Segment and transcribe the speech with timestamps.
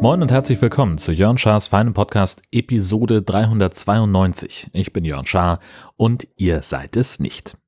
[0.00, 4.70] Moin und herzlich willkommen zu Jörn Schars feinem Podcast Episode 392.
[4.72, 5.58] Ich bin Jörn Schaar
[5.96, 7.58] und ihr seid es nicht.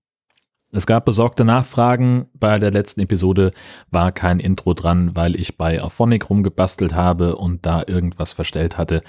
[0.72, 2.26] Es gab besorgte Nachfragen.
[2.32, 3.50] Bei der letzten Episode
[3.90, 9.00] war kein Intro dran, weil ich bei Auphonic rumgebastelt habe und da irgendwas verstellt hatte.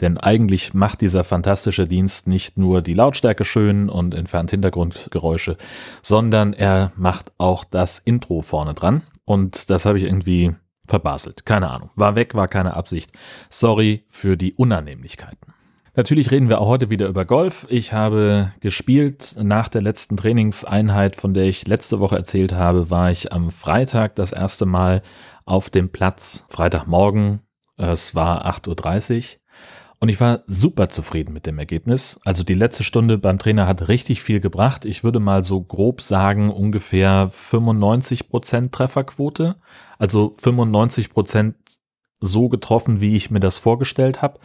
[0.00, 5.56] Denn eigentlich macht dieser fantastische Dienst nicht nur die Lautstärke schön und entfernt Hintergrundgeräusche,
[6.02, 9.02] sondern er macht auch das Intro vorne dran.
[9.24, 10.54] Und das habe ich irgendwie
[10.86, 11.44] verbaselt.
[11.44, 11.90] Keine Ahnung.
[11.96, 13.10] War weg, war keine Absicht.
[13.50, 15.57] Sorry für die Unannehmlichkeiten.
[15.98, 17.66] Natürlich reden wir auch heute wieder über Golf.
[17.70, 19.34] Ich habe gespielt.
[19.42, 24.14] Nach der letzten Trainingseinheit, von der ich letzte Woche erzählt habe, war ich am Freitag
[24.14, 25.02] das erste Mal
[25.44, 26.46] auf dem Platz.
[26.50, 27.40] Freitagmorgen.
[27.76, 29.40] Es war 8.30 Uhr.
[29.98, 32.20] Und ich war super zufrieden mit dem Ergebnis.
[32.24, 34.84] Also die letzte Stunde beim Trainer hat richtig viel gebracht.
[34.84, 39.56] Ich würde mal so grob sagen, ungefähr 95 Prozent Trefferquote.
[39.98, 41.56] Also 95 Prozent
[42.20, 44.38] so getroffen, wie ich mir das vorgestellt habe.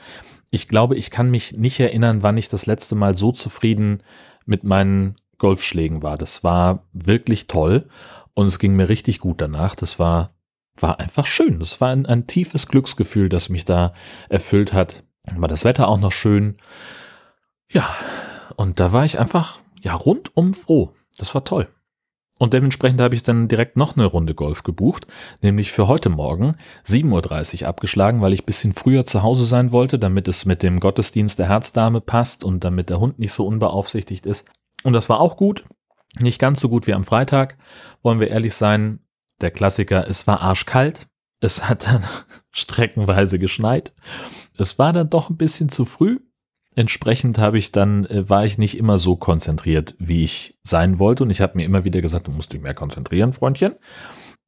[0.53, 4.03] Ich glaube, ich kann mich nicht erinnern, wann ich das letzte Mal so zufrieden
[4.45, 6.15] mit meinen Golfschlägen war.
[6.15, 7.89] Das war wirklich toll
[8.35, 9.73] und es ging mir richtig gut danach.
[9.73, 10.35] Das war,
[10.79, 11.57] war einfach schön.
[11.57, 13.93] Das war ein, ein tiefes Glücksgefühl, das mich da
[14.29, 15.01] erfüllt hat.
[15.35, 16.57] War das Wetter auch noch schön.
[17.71, 17.89] Ja,
[18.55, 20.93] und da war ich einfach, ja, rundum froh.
[21.17, 21.67] Das war toll.
[22.43, 25.07] Und dementsprechend habe ich dann direkt noch eine Runde Golf gebucht,
[25.41, 29.71] nämlich für heute Morgen 7.30 Uhr abgeschlagen, weil ich ein bisschen früher zu Hause sein
[29.71, 33.47] wollte, damit es mit dem Gottesdienst der Herzdame passt und damit der Hund nicht so
[33.47, 34.45] unbeaufsichtigt ist.
[34.83, 35.63] Und das war auch gut.
[36.19, 37.57] Nicht ganz so gut wie am Freitag,
[38.01, 38.99] wollen wir ehrlich sein.
[39.39, 41.07] Der Klassiker, es war arschkalt.
[41.39, 42.03] Es hat dann
[42.51, 43.93] streckenweise geschneit.
[44.57, 46.19] Es war dann doch ein bisschen zu früh.
[46.75, 51.23] Entsprechend habe ich dann, äh, war ich nicht immer so konzentriert, wie ich sein wollte.
[51.23, 53.75] Und ich habe mir immer wieder gesagt, du musst dich mehr konzentrieren, Freundchen.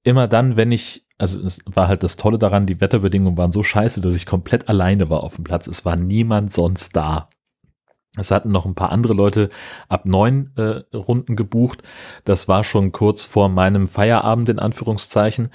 [0.04, 3.64] Immer dann, wenn ich, also es war halt das Tolle daran, die Wetterbedingungen waren so
[3.64, 5.68] scheiße, dass ich komplett alleine war auf dem Platz.
[5.68, 7.30] Es war niemand sonst da.
[8.18, 9.50] Es hatten noch ein paar andere Leute
[9.90, 11.84] ab neun äh, Runden gebucht.
[12.24, 15.50] Das war schon kurz vor meinem Feierabend in Anführungszeichen.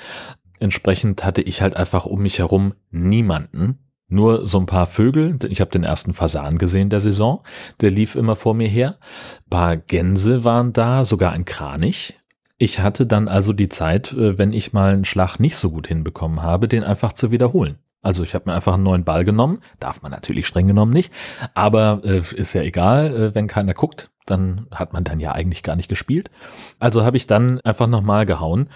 [0.59, 3.79] Entsprechend hatte ich halt einfach um mich herum niemanden,
[4.11, 5.39] nur so ein paar Vögel.
[5.49, 7.43] Ich habe den ersten Fasan gesehen der Saison.
[7.81, 8.99] Der lief immer vor mir her.
[9.47, 12.17] Ein paar Gänse waren da, sogar ein Kranich.
[12.59, 15.87] Ich hatte dann also die Zeit, äh, wenn ich mal einen Schlag nicht so gut
[15.87, 17.79] hinbekommen habe, den einfach zu wiederholen.
[18.03, 21.13] Also ich habe mir einfach einen neuen Ball genommen, darf man natürlich streng genommen nicht,
[21.55, 25.63] aber äh, ist ja egal, äh, wenn keiner guckt, dann hat man dann ja eigentlich
[25.63, 26.31] gar nicht gespielt.
[26.79, 28.69] Also habe ich dann einfach nochmal gehauen.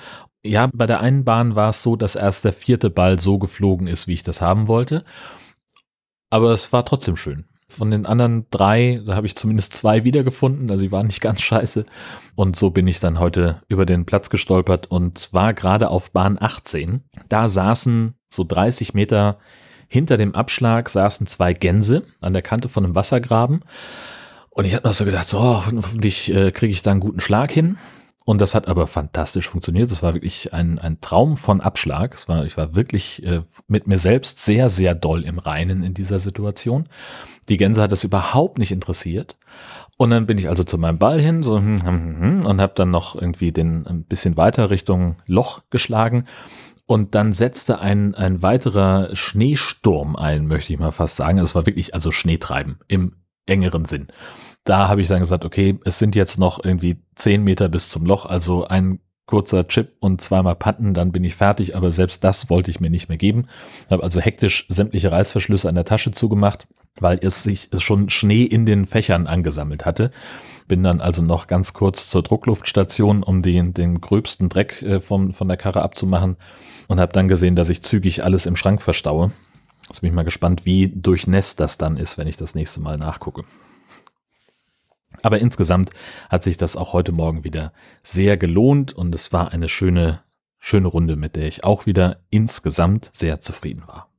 [0.45, 3.87] Ja, bei der einen Bahn war es so, dass erst der vierte Ball so geflogen
[3.87, 5.05] ist, wie ich das haben wollte.
[6.31, 7.47] Aber es war trotzdem schön.
[7.67, 11.41] Von den anderen drei, da habe ich zumindest zwei wiedergefunden, also sie waren nicht ganz
[11.41, 11.87] scheiße.
[12.35, 16.37] Und so bin ich dann heute über den Platz gestolpert und war gerade auf Bahn
[16.39, 17.03] 18.
[17.29, 19.39] Da saßen so 30 Meter
[19.89, 23.61] hinter dem Abschlag saßen zwei Gänse an der Kante von einem Wassergraben.
[24.51, 27.51] Und ich habe noch so gedacht, so, hoffentlich äh, kriege ich da einen guten Schlag
[27.51, 27.77] hin.
[28.25, 29.91] Und das hat aber fantastisch funktioniert.
[29.91, 32.15] Das war wirklich ein, ein Traum von Abschlag.
[32.15, 35.93] Es war, ich war wirklich äh, mit mir selbst sehr, sehr doll im Reinen in
[35.93, 36.89] dieser Situation.
[37.51, 39.37] Die Gänse hat das überhaupt nicht interessiert.
[39.99, 42.73] Und dann bin ich also zu meinem Ball hin so, hm, hm, hm, und habe
[42.75, 46.25] dann noch irgendwie den ein bisschen weiter Richtung Loch geschlagen.
[46.87, 51.39] Und dann setzte ein, ein weiterer Schneesturm ein, möchte ich mal fast sagen.
[51.39, 54.09] Es war wirklich also Schneetreiben im engeren Sinn.
[54.65, 58.07] Da habe ich dann gesagt, okay, es sind jetzt noch irgendwie zehn Meter bis zum
[58.07, 62.51] Loch, also ein kurzer Chip und zweimal Patten, dann bin ich fertig, aber selbst das
[62.51, 63.47] wollte ich mir nicht mehr geben.
[63.91, 66.67] Habe also hektisch sämtliche Reißverschlüsse an der Tasche zugemacht,
[67.01, 70.11] weil es sich schon Schnee in den Fächern angesammelt hatte.
[70.69, 75.33] Bin dann also noch ganz kurz zur Druckluftstation, um den, den gröbsten Dreck äh, vom,
[75.33, 76.37] von der Karre abzumachen
[76.89, 79.31] und habe dann gesehen, dass ich zügig alles im Schrank verstaue.
[79.89, 82.97] Jetzt bin ich mal gespannt, wie durchnässt das dann ist, wenn ich das nächste Mal
[82.97, 83.45] nachgucke.
[85.25, 85.89] Aber insgesamt
[86.29, 87.73] hat sich das auch heute Morgen wieder
[88.03, 90.23] sehr gelohnt und es war eine schöne,
[90.59, 94.14] schöne Runde, mit der ich auch wieder insgesamt sehr zufrieden war.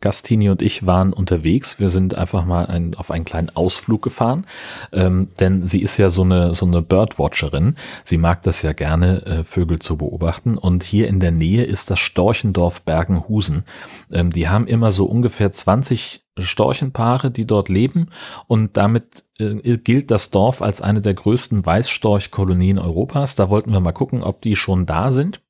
[0.00, 1.80] Gastini und ich waren unterwegs.
[1.80, 4.46] Wir sind einfach mal ein, auf einen kleinen Ausflug gefahren,
[4.92, 7.76] ähm, denn sie ist ja so eine, so eine Birdwatcherin.
[8.04, 10.58] Sie mag das ja gerne, äh, Vögel zu beobachten.
[10.58, 13.64] Und hier in der Nähe ist das Storchendorf Bergenhusen.
[14.12, 18.08] Ähm, die haben immer so ungefähr 20 Storchenpaare, die dort leben
[18.46, 23.36] und damit äh, gilt das Dorf als eine der größten Weißstorchkolonien Europas.
[23.36, 25.43] Da wollten wir mal gucken, ob die schon da sind.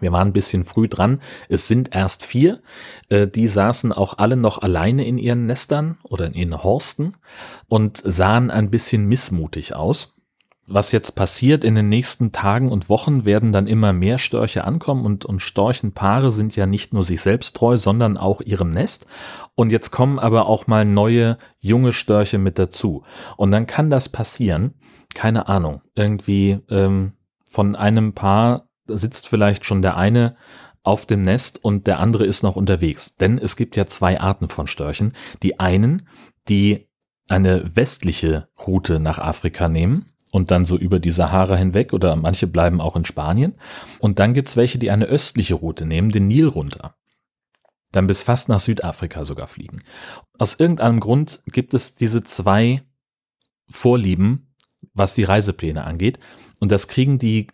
[0.00, 1.20] Wir waren ein bisschen früh dran.
[1.48, 2.60] Es sind erst vier.
[3.08, 7.12] Äh, die saßen auch alle noch alleine in ihren Nestern oder in ihren Horsten
[7.68, 10.14] und sahen ein bisschen missmutig aus.
[10.68, 15.04] Was jetzt passiert in den nächsten Tagen und Wochen, werden dann immer mehr Störche ankommen
[15.04, 19.06] und, und Storchenpaare sind ja nicht nur sich selbst treu, sondern auch ihrem Nest.
[19.56, 23.02] Und jetzt kommen aber auch mal neue junge Störche mit dazu.
[23.36, 24.74] Und dann kann das passieren,
[25.14, 27.14] keine Ahnung, irgendwie ähm,
[27.50, 30.36] von einem Paar sitzt vielleicht schon der eine
[30.82, 33.14] auf dem Nest und der andere ist noch unterwegs.
[33.16, 35.12] Denn es gibt ja zwei Arten von Störchen.
[35.42, 36.08] Die einen,
[36.48, 36.88] die
[37.28, 42.46] eine westliche Route nach Afrika nehmen und dann so über die Sahara hinweg oder manche
[42.46, 43.52] bleiben auch in Spanien.
[44.00, 46.96] Und dann gibt's welche, die eine östliche Route nehmen, den Nil runter.
[47.92, 49.82] Dann bis fast nach Südafrika sogar fliegen.
[50.38, 52.82] Aus irgendeinem Grund gibt es diese zwei
[53.68, 54.54] Vorlieben,
[54.94, 56.18] was die Reisepläne angeht.
[56.58, 57.48] Und das kriegen die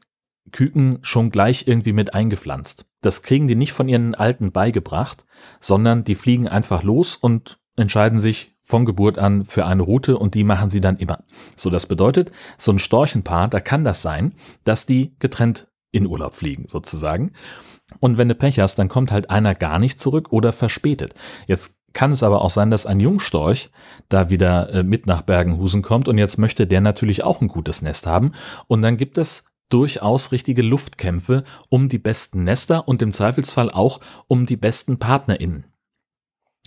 [0.50, 2.86] Küken schon gleich irgendwie mit eingepflanzt.
[3.00, 5.24] Das kriegen die nicht von ihren Alten beigebracht,
[5.60, 10.34] sondern die fliegen einfach los und entscheiden sich von Geburt an für eine Route und
[10.34, 11.24] die machen sie dann immer.
[11.56, 14.34] So, das bedeutet, so ein Storchenpaar, da kann das sein,
[14.64, 17.32] dass die getrennt in Urlaub fliegen, sozusagen.
[18.00, 21.14] Und wenn du Pech hast, dann kommt halt einer gar nicht zurück oder verspätet.
[21.46, 23.70] Jetzt kann es aber auch sein, dass ein Jungstorch
[24.08, 27.80] da wieder äh, mit nach Bergenhusen kommt und jetzt möchte der natürlich auch ein gutes
[27.80, 28.32] Nest haben.
[28.66, 34.00] Und dann gibt es durchaus richtige Luftkämpfe um die besten Nester und im Zweifelsfall auch
[34.26, 35.64] um die besten PartnerInnen.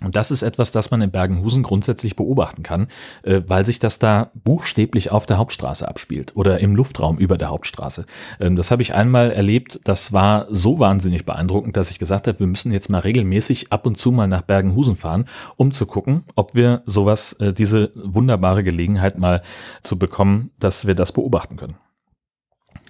[0.04, 2.88] Und das ist etwas, das man in Bergenhusen grundsätzlich beobachten kann,
[3.24, 7.50] äh, weil sich das da buchstäblich auf der Hauptstraße abspielt oder im Luftraum über der
[7.50, 8.06] Hauptstraße.
[8.40, 12.40] Ähm, das habe ich einmal erlebt, das war so wahnsinnig beeindruckend, dass ich gesagt habe,
[12.40, 15.26] wir müssen jetzt mal regelmäßig ab und zu mal nach Bergenhusen fahren,
[15.56, 19.44] um zu gucken, ob wir sowas, äh, diese wunderbare Gelegenheit mal
[19.84, 21.76] zu bekommen, dass wir das beobachten können.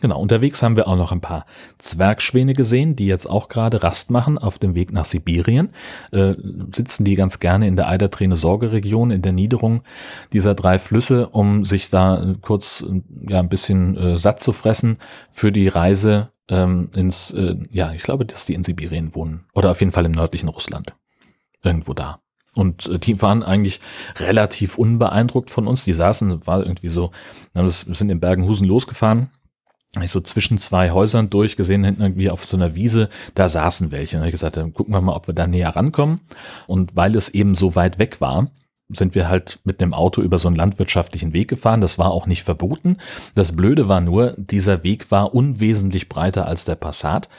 [0.02, 1.46] Genau, unterwegs haben wir auch noch ein paar
[1.78, 5.70] Zwergschwäne gesehen, die jetzt auch gerade Rast machen auf dem Weg nach Sibirien.
[6.12, 6.34] Äh,
[6.76, 9.84] sitzen die ganz gerne in der Eiderträne-Sorge-Region, in der Niederung
[10.34, 12.84] dieser drei Flüsse, um sich da kurz
[13.30, 14.98] ja, ein bisschen äh, satt zu fressen
[15.32, 19.46] für die Reise ähm, ins, äh, ja, ich glaube, dass die in Sibirien wohnen.
[19.54, 20.96] Oder auf jeden Fall im nördlichen Russland.
[21.64, 22.22] Irgendwo da.
[22.56, 23.80] Und äh, die waren eigentlich
[24.18, 25.84] relativ unbeeindruckt von uns.
[25.84, 27.12] Die saßen, war irgendwie so,
[27.54, 29.30] wir sind in Bergenhusen losgefahren
[30.00, 34.18] ich so zwischen zwei Häusern durchgesehen, hinten irgendwie auf so einer Wiese, da saßen welche.
[34.18, 36.22] Und ich gesagt, dann gucken wir mal, ob wir da näher rankommen.
[36.66, 38.52] Und weil es eben so weit weg war,
[38.98, 41.82] sind wir halt mit einem Auto über so einen landwirtschaftlichen Weg gefahren.
[41.82, 42.98] Das war auch nicht verboten.
[43.36, 47.30] Das Blöde war nur, dieser Weg war unwesentlich breiter als der Passat.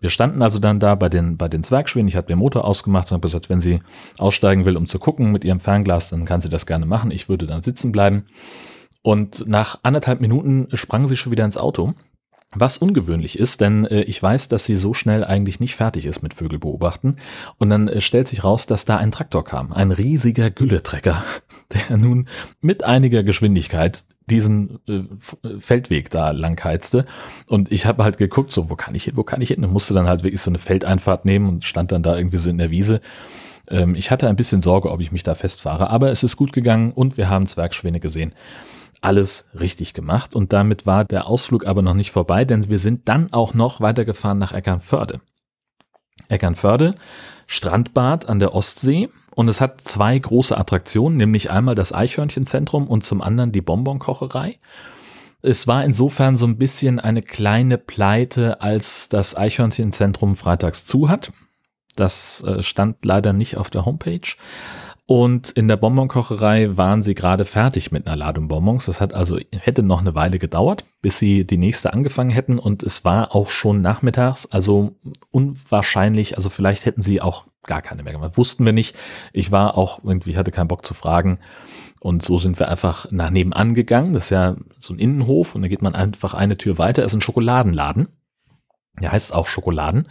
[0.00, 2.08] Wir standen also dann da bei den, bei den Zwergschwingen.
[2.08, 3.80] Ich habe den Motor ausgemacht und habe gesagt, wenn sie
[4.18, 7.10] aussteigen will, um zu gucken mit ihrem Fernglas, dann kann sie das gerne machen.
[7.10, 8.24] Ich würde dann sitzen bleiben.
[9.02, 11.94] Und nach anderthalb Minuten sprang sie schon wieder ins Auto.
[12.52, 16.20] Was ungewöhnlich ist, denn äh, ich weiß, dass sie so schnell eigentlich nicht fertig ist
[16.20, 17.14] mit Vögel beobachten.
[17.58, 19.72] Und dann äh, stellt sich raus, dass da ein Traktor kam.
[19.72, 21.22] Ein riesiger Gülletrecker,
[21.90, 22.26] der nun
[22.60, 25.02] mit einiger Geschwindigkeit diesen äh,
[25.60, 27.06] Feldweg da langheizte.
[27.46, 29.64] Und ich habe halt geguckt, so, wo kann ich hin, wo kann ich hin?
[29.64, 32.50] Und musste dann halt wirklich so eine Feldeinfahrt nehmen und stand dann da irgendwie so
[32.50, 33.00] in der Wiese.
[33.70, 36.52] Ähm, ich hatte ein bisschen Sorge, ob ich mich da festfahre, aber es ist gut
[36.52, 38.34] gegangen und wir haben Zwergschwäne gesehen
[39.00, 43.08] alles richtig gemacht und damit war der Ausflug aber noch nicht vorbei, denn wir sind
[43.08, 45.20] dann auch noch weitergefahren nach Eckernförde.
[46.28, 46.92] Eckernförde,
[47.46, 53.04] Strandbad an der Ostsee und es hat zwei große Attraktionen, nämlich einmal das Eichhörnchenzentrum und
[53.04, 54.58] zum anderen die Bonbonkocherei.
[55.42, 61.32] Es war insofern so ein bisschen eine kleine Pleite, als das Eichhörnchenzentrum freitags zu hat.
[61.96, 64.36] Das äh, stand leider nicht auf der Homepage.
[65.10, 68.86] Und in der Bonbonkocherei waren sie gerade fertig mit einer Ladung Bonbons.
[68.86, 72.60] Das hat also, hätte noch eine Weile gedauert, bis sie die nächste angefangen hätten.
[72.60, 74.94] Und es war auch schon nachmittags, also
[75.32, 78.36] unwahrscheinlich, also vielleicht hätten sie auch gar keine mehr gemacht.
[78.36, 78.94] Wussten wir nicht.
[79.32, 81.40] Ich war auch irgendwie, hatte keinen Bock zu fragen.
[81.98, 84.12] Und so sind wir einfach nach nebenan gegangen.
[84.12, 87.02] Das ist ja so ein Innenhof und da geht man einfach eine Tür weiter.
[87.02, 88.06] Es ist ein Schokoladenladen.
[89.00, 90.06] Der heißt auch Schokoladen.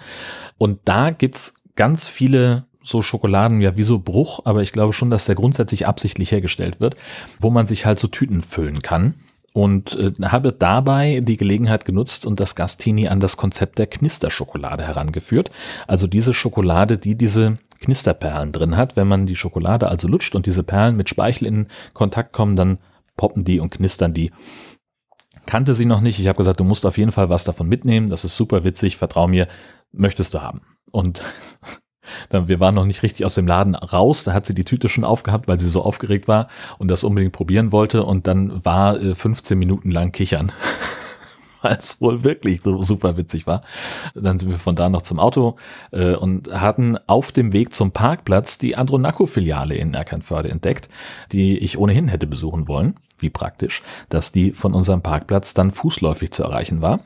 [0.57, 5.09] Und da gibt's ganz viele so Schokoladen ja wie so Bruch, aber ich glaube schon,
[5.09, 6.95] dass der grundsätzlich absichtlich hergestellt wird,
[7.39, 9.15] wo man sich halt so Tüten füllen kann.
[9.51, 14.85] Und äh, habe dabei die Gelegenheit genutzt und das Gastini an das Konzept der Knisterschokolade
[14.85, 15.49] herangeführt.
[15.87, 18.95] Also diese Schokolade, die diese Knisterperlen drin hat.
[18.95, 22.77] Wenn man die Schokolade also lutscht und diese Perlen mit Speichel in Kontakt kommen, dann
[23.17, 24.31] poppen die und knistern die
[25.49, 26.19] kannte sie noch nicht.
[26.19, 28.09] Ich habe gesagt, du musst auf jeden Fall was davon mitnehmen.
[28.11, 28.97] Das ist super witzig.
[28.97, 29.47] Vertrau mir,
[29.91, 30.61] möchtest du haben.
[30.91, 31.23] Und
[32.29, 34.23] wir waren noch nicht richtig aus dem Laden raus.
[34.23, 36.47] Da hat sie die Tüte schon aufgehabt, weil sie so aufgeregt war
[36.77, 38.03] und das unbedingt probieren wollte.
[38.03, 40.51] Und dann war 15 äh, Minuten lang kichern.
[41.61, 43.61] weil es wohl wirklich so super witzig war.
[44.15, 45.57] Dann sind wir von da noch zum Auto
[45.91, 50.89] äh, und hatten auf dem Weg zum Parkplatz die Andronaco-Filiale in Erkernförde entdeckt,
[51.31, 52.95] die ich ohnehin hätte besuchen wollen.
[53.17, 57.01] Wie praktisch, dass die von unserem Parkplatz dann fußläufig zu erreichen war.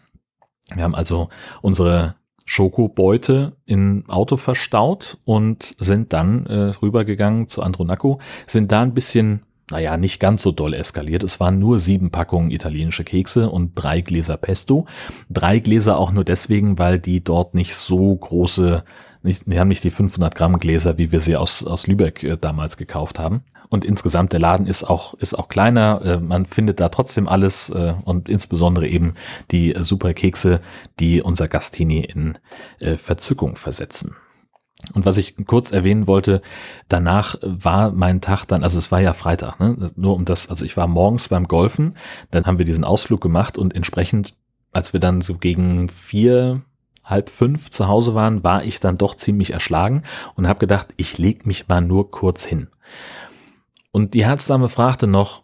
[0.74, 1.30] Wir haben also
[1.62, 2.16] unsere
[2.46, 9.44] Schokobeute in Auto verstaut und sind dann äh, rübergegangen zu Andronaco, sind da ein bisschen
[9.72, 11.24] naja, nicht ganz so doll eskaliert.
[11.24, 14.86] Es waren nur sieben Packungen italienische Kekse und drei Gläser Pesto.
[15.30, 18.84] Drei Gläser auch nur deswegen, weil die dort nicht so große,
[19.24, 22.38] nicht, die haben nicht die 500 Gramm Gläser, wie wir sie aus, aus Lübeck äh,
[22.38, 23.44] damals gekauft haben.
[23.70, 26.02] Und insgesamt der Laden ist auch, ist auch kleiner.
[26.04, 29.14] Äh, man findet da trotzdem alles äh, und insbesondere eben
[29.52, 30.60] die super Kekse,
[31.00, 32.38] die unser Gastini in
[32.80, 34.16] äh, Verzückung versetzen.
[34.94, 36.42] Und was ich kurz erwähnen wollte,
[36.90, 39.92] danach war mein Tag dann, also es war ja Freitag, ne?
[39.96, 41.96] nur um das, also ich war morgens beim Golfen,
[42.32, 44.34] dann haben wir diesen Ausflug gemacht und entsprechend,
[44.74, 46.64] als wir dann so gegen vier,
[47.04, 50.04] halb fünf zu Hause waren, war ich dann doch ziemlich erschlagen
[50.36, 52.68] und habe gedacht, ich leg mich mal nur kurz hin.
[53.92, 55.44] Und die Herzdame fragte noch,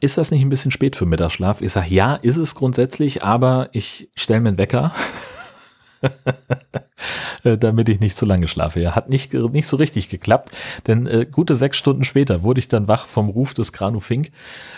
[0.00, 1.60] ist das nicht ein bisschen spät für Mittagsschlaf?
[1.60, 4.92] Ich sage, ja, ist es grundsätzlich, aber ich stelle mir einen Wecker
[7.44, 8.80] Äh, damit ich nicht zu lange schlafe.
[8.80, 10.50] Ja, hat nicht, nicht so richtig geklappt,
[10.88, 14.30] denn äh, gute sechs Stunden später wurde ich dann wach vom Ruf des Granu Fink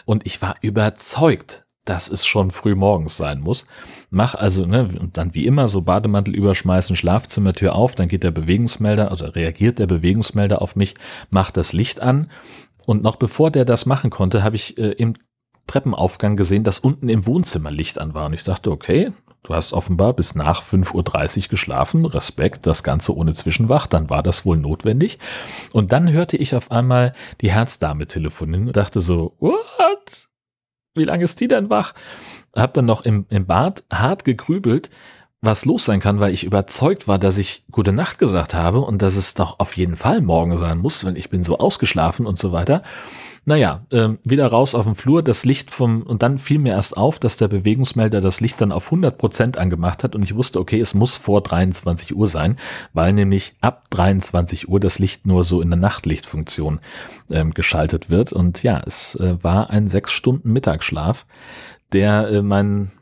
[0.04, 3.66] und ich war überzeugt, dass es schon früh morgens sein muss.
[4.10, 8.30] Mach also, ne, und dann wie immer so Bademantel überschmeißen, Schlafzimmertür auf, dann geht der
[8.30, 10.94] Bewegungsmelder, also reagiert der Bewegungsmelder auf mich,
[11.30, 12.30] macht das Licht an
[12.86, 15.14] und noch bevor der das machen konnte, habe ich äh, im
[15.66, 18.26] Treppenaufgang gesehen, dass unten im Wohnzimmer Licht an war.
[18.26, 22.04] Und ich dachte, okay, Du hast offenbar bis nach 5.30 Uhr geschlafen.
[22.04, 23.86] Respekt, das Ganze ohne Zwischenwach.
[23.86, 25.18] Dann war das wohl notwendig.
[25.72, 30.28] Und dann hörte ich auf einmal die Herzdame telefonieren und dachte so, what?
[30.94, 31.94] Wie lange ist die denn wach?
[32.54, 34.90] Hab dann noch im, im Bad hart gegrübelt,
[35.42, 39.00] was los sein kann, weil ich überzeugt war, dass ich gute Nacht gesagt habe und
[39.00, 42.38] dass es doch auf jeden Fall morgen sein muss, weil ich bin so ausgeschlafen und
[42.38, 42.82] so weiter.
[43.46, 46.94] Naja, äh, wieder raus auf dem Flur, das Licht vom, und dann fiel mir erst
[46.94, 50.60] auf, dass der Bewegungsmelder das Licht dann auf 100 Prozent angemacht hat und ich wusste,
[50.60, 52.56] okay, es muss vor 23 Uhr sein,
[52.92, 56.80] weil nämlich ab 23 Uhr das Licht nur so in der Nachtlichtfunktion
[57.32, 61.26] ähm, geschaltet wird und ja, es äh, war ein sechs Stunden Mittagsschlaf,
[61.94, 62.92] der äh, meinen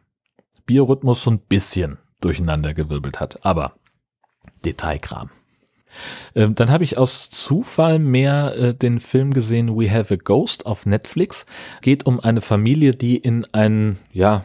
[0.66, 3.75] Biorhythmus so ein bisschen durcheinander gewirbelt hat, aber
[4.65, 5.31] Detailkram.
[6.35, 10.67] Ähm, dann habe ich aus Zufall mehr äh, den Film gesehen We Have a Ghost
[10.67, 11.47] auf Netflix.
[11.81, 14.45] Geht um eine Familie, die in ein, ja,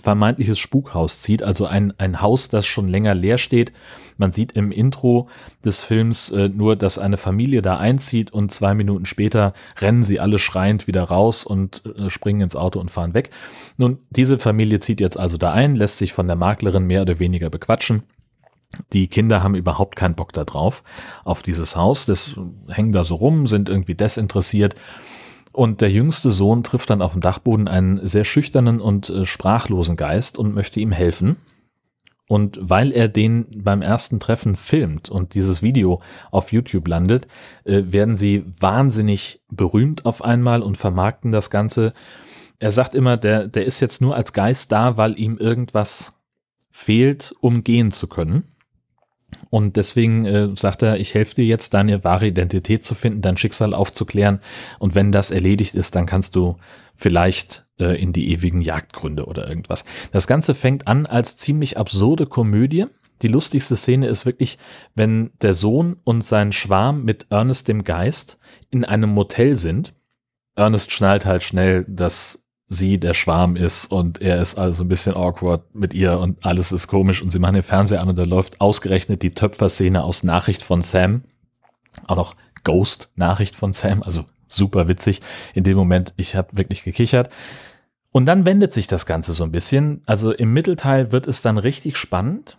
[0.00, 3.72] vermeintliches Spukhaus zieht, also ein, ein Haus, das schon länger leer steht.
[4.16, 5.28] Man sieht im Intro
[5.64, 10.20] des Films äh, nur, dass eine Familie da einzieht und zwei Minuten später rennen sie
[10.20, 13.30] alle schreiend wieder raus und äh, springen ins Auto und fahren weg.
[13.76, 17.18] Nun, diese Familie zieht jetzt also da ein, lässt sich von der Maklerin mehr oder
[17.18, 18.02] weniger bequatschen
[18.92, 20.82] die Kinder haben überhaupt keinen Bock da drauf,
[21.24, 22.06] auf dieses Haus.
[22.06, 22.34] Das
[22.68, 24.74] hängen da so rum, sind irgendwie desinteressiert.
[25.56, 29.96] Und der jüngste Sohn trifft dann auf dem Dachboden einen sehr schüchternen und äh, sprachlosen
[29.96, 31.36] Geist und möchte ihm helfen.
[32.28, 37.26] Und weil er den beim ersten Treffen filmt und dieses Video auf YouTube landet,
[37.64, 41.94] äh, werden sie wahnsinnig berühmt auf einmal und vermarkten das Ganze.
[42.58, 46.12] Er sagt immer, der, der ist jetzt nur als Geist da, weil ihm irgendwas
[46.70, 48.42] fehlt, um gehen zu können.
[49.50, 53.36] Und deswegen äh, sagt er, ich helfe dir jetzt, deine wahre Identität zu finden, dein
[53.36, 54.40] Schicksal aufzuklären.
[54.78, 56.56] Und wenn das erledigt ist, dann kannst du
[56.94, 59.84] vielleicht äh, in die ewigen Jagdgründe oder irgendwas.
[60.12, 62.86] Das Ganze fängt an als ziemlich absurde Komödie.
[63.22, 64.58] Die lustigste Szene ist wirklich,
[64.94, 68.38] wenn der Sohn und sein Schwarm mit Ernest dem Geist
[68.70, 69.94] in einem Motel sind.
[70.54, 75.14] Ernest schnallt halt schnell, dass sie der Schwarm ist und er ist also ein bisschen
[75.14, 78.24] awkward mit ihr und alles ist komisch und sie machen den Fernseher an und da
[78.24, 81.22] läuft ausgerechnet die Töpfer-Szene aus Nachricht von Sam.
[82.06, 85.20] Auch noch Ghost-Nachricht von Sam, also super witzig.
[85.54, 87.30] In dem Moment, ich habe wirklich gekichert.
[88.10, 90.02] Und dann wendet sich das Ganze so ein bisschen.
[90.06, 92.58] Also im Mittelteil wird es dann richtig spannend.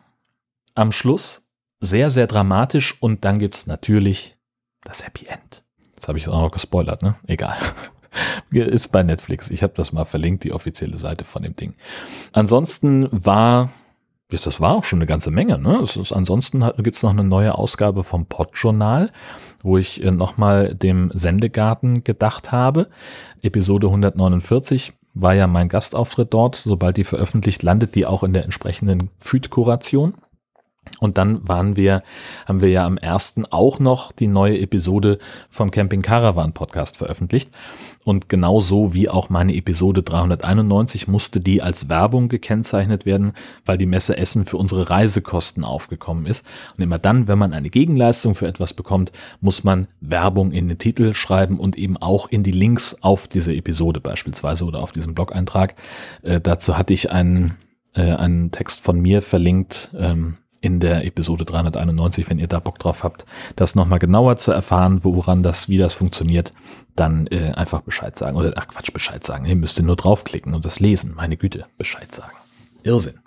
[0.76, 1.50] Am Schluss
[1.80, 4.38] sehr, sehr dramatisch und dann gibt's natürlich
[4.84, 5.64] das Happy End.
[5.96, 7.16] Das habe ich auch noch gespoilert, ne?
[7.26, 7.58] Egal.
[8.52, 9.50] Ist bei Netflix.
[9.50, 11.74] Ich habe das mal verlinkt, die offizielle Seite von dem Ding.
[12.34, 13.72] Ansonsten war,
[14.30, 15.58] das war auch schon eine ganze Menge.
[15.58, 15.82] Ne?
[15.82, 19.12] Ist, ansonsten gibt es noch eine neue Ausgabe vom Podjournal,
[19.64, 22.88] wo ich äh, nochmal dem Sendegarten gedacht habe.
[23.42, 26.56] Episode 149 war ja mein Gastauftritt dort.
[26.56, 30.14] Sobald die veröffentlicht, landet die auch in der entsprechenden Feed-Kuration.
[31.00, 32.04] Und dann waren wir,
[32.46, 35.18] haben wir ja am ersten auch noch die neue Episode
[35.50, 37.50] vom Camping Caravan Podcast veröffentlicht.
[38.08, 43.34] Und genauso wie auch meine Episode 391 musste die als Werbung gekennzeichnet werden,
[43.66, 46.46] weil die Messe Essen für unsere Reisekosten aufgekommen ist.
[46.78, 50.78] Und immer dann, wenn man eine Gegenleistung für etwas bekommt, muss man Werbung in den
[50.78, 55.14] Titel schreiben und eben auch in die Links auf diese Episode beispielsweise oder auf diesem
[55.14, 55.76] Blog-Eintrag.
[56.22, 57.58] Äh, dazu hatte ich einen,
[57.94, 59.92] äh, einen Text von mir verlinkt.
[59.98, 64.52] Ähm, in der Episode 391, wenn ihr da Bock drauf habt, das nochmal genauer zu
[64.52, 66.54] erfahren, woran das, wie das funktioniert,
[66.96, 68.38] dann äh, einfach Bescheid sagen.
[68.38, 69.46] Oder ach Quatsch, Bescheid sagen.
[69.46, 71.14] Ihr müsst nur draufklicken und das lesen.
[71.16, 72.36] Meine Güte, Bescheid sagen.
[72.84, 73.20] Irrsinn.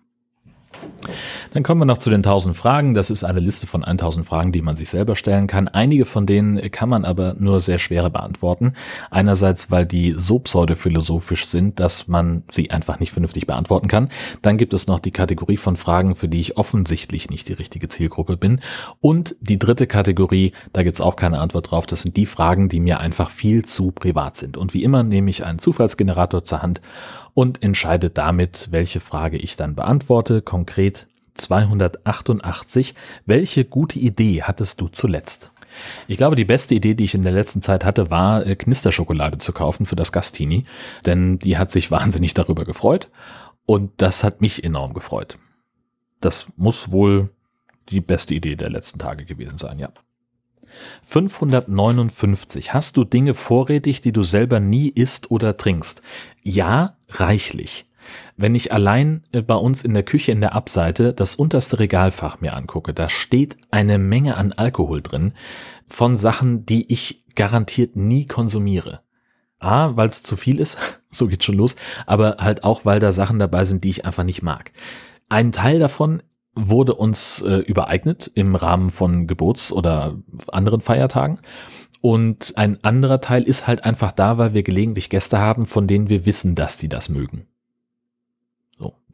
[1.53, 2.95] Dann kommen wir noch zu den 1000 Fragen.
[2.95, 5.67] Das ist eine Liste von 1000 Fragen, die man sich selber stellen kann.
[5.67, 8.75] Einige von denen kann man aber nur sehr schwer beantworten.
[9.11, 14.09] Einerseits, weil die so pseudophilosophisch sind, dass man sie einfach nicht vernünftig beantworten kann.
[14.43, 17.89] Dann gibt es noch die Kategorie von Fragen, für die ich offensichtlich nicht die richtige
[17.89, 18.61] Zielgruppe bin.
[19.01, 21.87] Und die dritte Kategorie, da gibt es auch keine Antwort drauf.
[21.87, 24.57] Das sind die Fragen, die mir einfach viel zu privat sind.
[24.57, 26.81] Und wie immer nehme ich einen Zufallsgenerator zur Hand
[27.35, 30.43] und entscheide damit, welche Frage ich dann beantworte.
[30.61, 32.95] Konkret 288.
[33.25, 35.53] Welche gute Idee hattest du zuletzt?
[36.07, 39.39] Ich glaube, die beste Idee, die ich in der letzten Zeit hatte, war äh, Knisterschokolade
[39.39, 40.67] zu kaufen für das Gastini,
[41.07, 43.09] denn die hat sich wahnsinnig darüber gefreut
[43.65, 45.39] und das hat mich enorm gefreut.
[46.21, 47.31] Das muss wohl
[47.89, 49.89] die beste Idee der letzten Tage gewesen sein, ja.
[51.05, 52.75] 559.
[52.75, 56.03] Hast du Dinge vorrätig, die du selber nie isst oder trinkst?
[56.43, 57.87] Ja, reichlich.
[58.37, 62.41] Wenn ich allein äh, bei uns in der Küche in der Abseite das unterste Regalfach
[62.41, 65.35] mir angucke, da steht eine Menge an Alkohol drin
[65.87, 69.01] von Sachen, die ich garantiert nie konsumiere.
[69.59, 70.79] A, weil es zu viel ist,
[71.11, 71.77] so geht's schon los,
[72.07, 74.73] aber halt auch, weil da Sachen dabei sind, die ich einfach nicht mag.
[75.29, 76.23] Ein Teil davon
[76.55, 81.39] wurde uns äh, übereignet im Rahmen von Geburts- oder anderen Feiertagen.
[82.01, 86.09] Und ein anderer Teil ist halt einfach da, weil wir gelegentlich Gäste haben, von denen
[86.09, 87.47] wir wissen, dass die das mögen.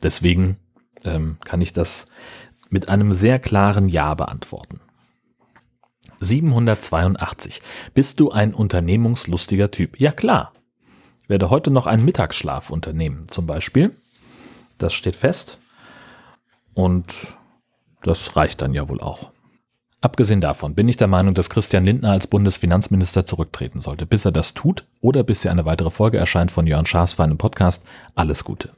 [0.02, 0.56] Deswegen
[1.04, 2.06] ähm, kann ich das
[2.68, 4.80] mit einem sehr klaren Ja beantworten.
[6.20, 7.60] 782.
[7.94, 10.00] Bist du ein unternehmungslustiger Typ?
[10.00, 10.52] Ja klar.
[11.22, 13.94] Ich werde heute noch einen Mittagsschlaf unternehmen, zum Beispiel.
[14.78, 15.58] Das steht fest.
[16.75, 17.36] Und
[18.02, 19.30] das reicht dann ja wohl auch.
[20.00, 24.06] Abgesehen davon bin ich der Meinung, dass Christian Lindner als Bundesfinanzminister zurücktreten sollte.
[24.06, 27.25] Bis er das tut oder bis hier eine weitere Folge erscheint von Jörn Schaas für
[27.25, 27.86] einen Podcast.
[28.14, 28.71] Alles Gute.